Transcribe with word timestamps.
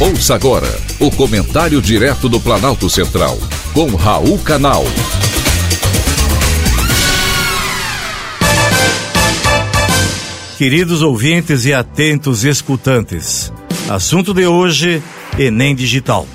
Ouça 0.00 0.36
agora 0.36 0.68
o 1.00 1.10
comentário 1.10 1.82
direto 1.82 2.28
do 2.28 2.38
Planalto 2.38 2.88
Central, 2.88 3.36
com 3.74 3.96
Raul 3.96 4.38
Canal. 4.38 4.84
Queridos 10.56 11.02
ouvintes 11.02 11.64
e 11.64 11.74
atentos 11.74 12.44
escutantes, 12.44 13.52
assunto 13.90 14.32
de 14.32 14.46
hoje: 14.46 15.02
Enem 15.36 15.74
Digital. 15.74 16.28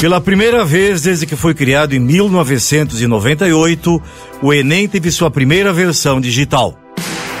Pela 0.00 0.20
primeira 0.20 0.64
vez 0.64 1.02
desde 1.02 1.24
que 1.24 1.36
foi 1.36 1.54
criado 1.54 1.94
em 1.94 2.00
1998, 2.00 4.02
o 4.42 4.52
Enem 4.52 4.88
teve 4.88 5.12
sua 5.12 5.30
primeira 5.30 5.72
versão 5.72 6.20
digital. 6.20 6.76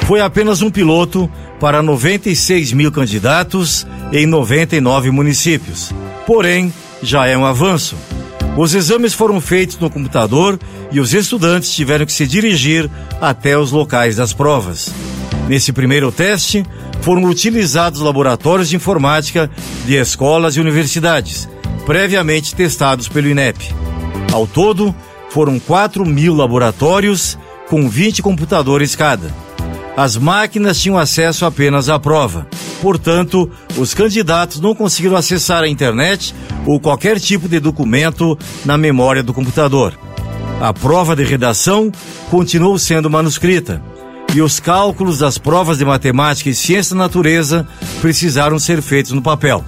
Foi 0.06 0.20
apenas 0.20 0.62
um 0.62 0.70
piloto 0.70 1.28
para 1.58 1.82
96 1.82 2.72
mil 2.72 2.92
candidatos 2.92 3.84
em 4.12 4.24
99 4.24 5.10
municípios. 5.10 5.92
Porém, 6.24 6.72
já 7.02 7.26
é 7.26 7.36
um 7.36 7.44
avanço. 7.44 7.96
Os 8.56 8.72
exames 8.72 9.12
foram 9.12 9.40
feitos 9.40 9.76
no 9.80 9.90
computador 9.90 10.60
e 10.92 11.00
os 11.00 11.12
estudantes 11.12 11.74
tiveram 11.74 12.06
que 12.06 12.12
se 12.12 12.24
dirigir 12.24 12.88
até 13.20 13.58
os 13.58 13.72
locais 13.72 14.14
das 14.14 14.32
provas. 14.32 14.94
Nesse 15.48 15.72
primeiro 15.72 16.12
teste, 16.12 16.64
foram 17.00 17.24
utilizados 17.24 18.00
laboratórios 18.00 18.68
de 18.68 18.76
informática 18.76 19.50
de 19.84 19.96
escolas 19.96 20.54
e 20.54 20.60
universidades, 20.60 21.48
previamente 21.84 22.54
testados 22.54 23.08
pelo 23.08 23.28
INEP. 23.28 23.74
Ao 24.32 24.46
todo, 24.46 24.94
foram 25.30 25.58
4 25.58 26.06
mil 26.06 26.32
laboratórios, 26.32 27.36
com 27.68 27.88
20 27.88 28.22
computadores 28.22 28.94
cada. 28.94 29.45
As 29.96 30.16
máquinas 30.16 30.78
tinham 30.78 30.98
acesso 30.98 31.46
apenas 31.46 31.88
à 31.88 31.98
prova. 31.98 32.46
Portanto, 32.82 33.50
os 33.78 33.94
candidatos 33.94 34.60
não 34.60 34.74
conseguiram 34.74 35.16
acessar 35.16 35.62
a 35.62 35.68
internet 35.68 36.34
ou 36.66 36.78
qualquer 36.78 37.18
tipo 37.18 37.48
de 37.48 37.58
documento 37.58 38.38
na 38.64 38.76
memória 38.76 39.22
do 39.22 39.32
computador. 39.32 39.98
A 40.60 40.72
prova 40.72 41.16
de 41.16 41.24
redação 41.24 41.90
continuou 42.30 42.78
sendo 42.78 43.08
manuscrita 43.08 43.82
e 44.34 44.42
os 44.42 44.60
cálculos 44.60 45.18
das 45.18 45.38
provas 45.38 45.78
de 45.78 45.84
matemática 45.84 46.50
e 46.50 46.54
ciência 46.54 46.94
da 46.94 47.04
natureza 47.04 47.66
precisaram 48.02 48.58
ser 48.58 48.82
feitos 48.82 49.12
no 49.12 49.22
papel. 49.22 49.64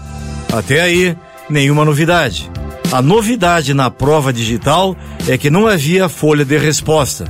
Até 0.53 0.83
aí, 0.83 1.17
nenhuma 1.49 1.87
novidade. 1.87 2.51
A 2.93 3.01
novidade 3.01 3.73
na 3.73 3.91
prova 3.91 4.31
digital 4.31 4.95
é 5.27 5.39
que 5.39 5.51
não 5.51 5.67
havia 5.67 6.09
folha 6.09 6.45
de 6.45 6.57
resposta. 6.59 7.25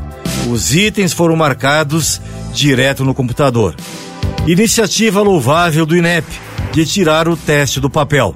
Os 0.50 0.74
itens 0.74 1.12
foram 1.12 1.36
marcados 1.36 2.20
direto 2.54 3.04
no 3.04 3.14
computador. 3.14 3.76
Iniciativa 4.46 5.20
louvável 5.20 5.84
do 5.84 5.94
INEP 5.94 6.26
de 6.72 6.86
tirar 6.86 7.28
o 7.28 7.36
teste 7.36 7.80
do 7.80 7.90
papel. 7.90 8.34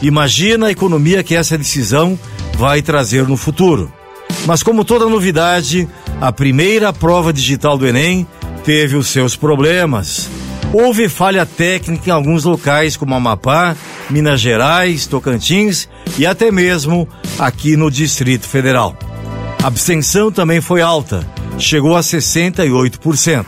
Imagina 0.00 0.68
a 0.68 0.70
economia 0.70 1.24
que 1.24 1.34
essa 1.34 1.58
decisão 1.58 2.18
vai 2.54 2.80
trazer 2.80 3.26
no 3.26 3.36
futuro. 3.36 3.92
Mas, 4.46 4.62
como 4.62 4.84
toda 4.84 5.08
novidade, 5.08 5.88
a 6.20 6.30
primeira 6.30 6.92
prova 6.92 7.32
digital 7.32 7.76
do 7.76 7.86
Enem 7.86 8.24
teve 8.64 8.94
os 8.94 9.08
seus 9.08 9.34
problemas. 9.34 10.28
Houve 10.72 11.08
falha 11.08 11.44
técnica 11.44 12.10
em 12.10 12.12
alguns 12.12 12.44
locais, 12.44 12.96
como 12.96 13.14
Amapá, 13.14 13.74
Minas 14.08 14.40
Gerais, 14.40 15.06
Tocantins 15.06 15.88
e 16.16 16.24
até 16.24 16.52
mesmo 16.52 17.08
aqui 17.36 17.76
no 17.76 17.90
Distrito 17.90 18.46
Federal. 18.46 18.96
A 19.62 19.66
abstenção 19.66 20.30
também 20.30 20.60
foi 20.60 20.80
alta, 20.80 21.26
chegou 21.58 21.96
a 21.96 22.00
68%. 22.00 23.44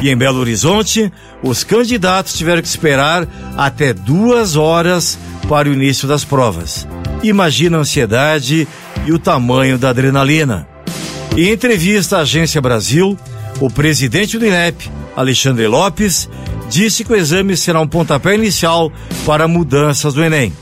E 0.00 0.10
em 0.10 0.16
Belo 0.16 0.40
Horizonte, 0.40 1.10
os 1.42 1.64
candidatos 1.64 2.34
tiveram 2.34 2.60
que 2.60 2.68
esperar 2.68 3.26
até 3.56 3.92
duas 3.92 4.56
horas 4.56 5.18
para 5.48 5.68
o 5.68 5.72
início 5.72 6.06
das 6.06 6.24
provas. 6.24 6.86
Imagina 7.22 7.78
a 7.78 7.80
ansiedade 7.80 8.68
e 9.06 9.12
o 9.12 9.18
tamanho 9.18 9.78
da 9.78 9.90
adrenalina. 9.90 10.68
Em 11.36 11.50
entrevista 11.50 12.18
à 12.18 12.20
Agência 12.20 12.60
Brasil, 12.60 13.16
o 13.60 13.70
presidente 13.70 14.38
do 14.38 14.46
INEP, 14.46 14.90
Alexandre 15.14 15.66
Lopes, 15.66 16.28
disse 16.68 17.04
que 17.04 17.12
o 17.12 17.16
exame 17.16 17.56
será 17.56 17.80
um 17.80 17.88
pontapé 17.88 18.34
inicial 18.34 18.92
para 19.24 19.48
mudanças 19.48 20.12
do 20.14 20.22
Enem. 20.22 20.52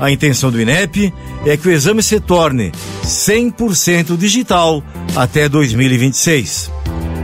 A 0.00 0.10
intenção 0.10 0.50
do 0.50 0.60
INEP 0.60 1.12
é 1.44 1.56
que 1.56 1.68
o 1.68 1.72
exame 1.72 2.02
se 2.02 2.20
torne 2.20 2.72
100% 3.04 4.16
digital 4.16 4.82
até 5.16 5.48
2026. 5.48 6.70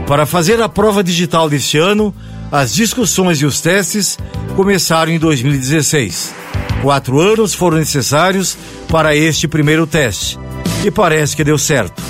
Para 0.05 0.25
fazer 0.25 0.61
a 0.61 0.67
prova 0.67 1.03
digital 1.03 1.49
deste 1.49 1.77
ano, 1.77 2.13
as 2.51 2.73
discussões 2.73 3.41
e 3.41 3.45
os 3.45 3.61
testes 3.61 4.17
começaram 4.55 5.11
em 5.11 5.19
2016. 5.19 6.33
Quatro 6.81 7.19
anos 7.19 7.53
foram 7.53 7.77
necessários 7.77 8.57
para 8.89 9.15
este 9.15 9.47
primeiro 9.47 9.87
teste 9.87 10.37
e 10.83 10.91
parece 10.91 11.35
que 11.35 11.43
deu 11.43 11.57
certo. 11.57 12.03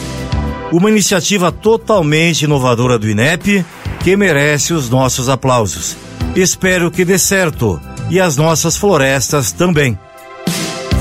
Uma 0.71 0.89
iniciativa 0.89 1.51
totalmente 1.51 2.41
inovadora 2.41 2.97
do 2.97 3.09
INEP 3.09 3.63
que 4.03 4.17
merece 4.17 4.73
os 4.73 4.89
nossos 4.89 5.29
aplausos. 5.29 5.95
Espero 6.35 6.91
que 6.91 7.05
dê 7.05 7.17
certo 7.17 7.79
e 8.09 8.19
as 8.19 8.35
nossas 8.35 8.75
florestas 8.75 9.51
também. 9.51 9.97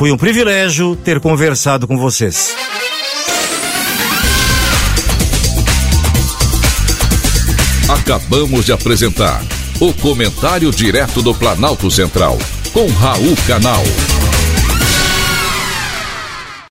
Foi 0.05 0.13
um 0.13 0.19
privilégio 0.19 0.95
ter 0.97 1.19
conversado 1.19 1.89
com 1.89 1.97
vocês. 1.97 2.55
Acabamos 7.89 8.67
de 8.67 8.73
apresentar 8.75 9.43
o 9.81 9.95
Comentário 9.95 10.71
Direto 10.71 11.23
do 11.23 11.35
Planalto 11.35 11.91
Central, 11.91 12.37
com 12.75 12.87
Raul 12.89 13.35
Canal. 13.47 13.83